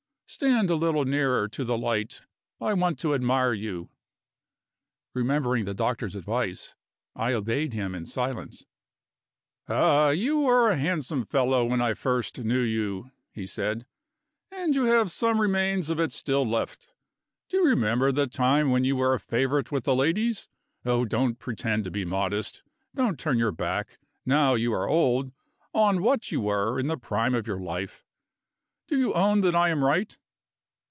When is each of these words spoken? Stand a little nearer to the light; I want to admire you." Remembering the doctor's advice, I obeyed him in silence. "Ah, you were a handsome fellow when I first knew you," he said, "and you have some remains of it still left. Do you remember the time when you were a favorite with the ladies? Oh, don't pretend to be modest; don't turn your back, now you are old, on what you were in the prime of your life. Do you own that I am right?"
Stand 0.31 0.69
a 0.69 0.75
little 0.75 1.03
nearer 1.03 1.49
to 1.49 1.65
the 1.65 1.77
light; 1.77 2.21
I 2.61 2.71
want 2.73 2.97
to 2.99 3.13
admire 3.13 3.51
you." 3.51 3.89
Remembering 5.13 5.65
the 5.65 5.73
doctor's 5.73 6.15
advice, 6.15 6.73
I 7.13 7.33
obeyed 7.33 7.73
him 7.73 7.93
in 7.93 8.05
silence. 8.05 8.65
"Ah, 9.67 10.11
you 10.11 10.39
were 10.43 10.69
a 10.69 10.77
handsome 10.77 11.25
fellow 11.25 11.65
when 11.65 11.81
I 11.81 11.93
first 11.93 12.39
knew 12.39 12.61
you," 12.61 13.11
he 13.33 13.45
said, 13.45 13.85
"and 14.49 14.73
you 14.73 14.85
have 14.85 15.11
some 15.11 15.39
remains 15.41 15.89
of 15.89 15.99
it 15.99 16.13
still 16.13 16.47
left. 16.49 16.87
Do 17.49 17.57
you 17.57 17.65
remember 17.65 18.13
the 18.13 18.25
time 18.25 18.69
when 18.71 18.85
you 18.85 18.95
were 18.95 19.13
a 19.13 19.19
favorite 19.19 19.69
with 19.69 19.83
the 19.83 19.93
ladies? 19.93 20.47
Oh, 20.85 21.03
don't 21.03 21.39
pretend 21.39 21.83
to 21.83 21.91
be 21.91 22.05
modest; 22.05 22.63
don't 22.95 23.19
turn 23.19 23.37
your 23.37 23.51
back, 23.51 23.99
now 24.25 24.53
you 24.53 24.71
are 24.73 24.87
old, 24.87 25.33
on 25.73 26.01
what 26.01 26.31
you 26.31 26.39
were 26.39 26.79
in 26.79 26.87
the 26.87 26.95
prime 26.97 27.35
of 27.35 27.45
your 27.47 27.59
life. 27.59 28.05
Do 28.87 28.97
you 28.97 29.13
own 29.13 29.41
that 29.41 29.55
I 29.55 29.69
am 29.69 29.83
right?" 29.83 30.17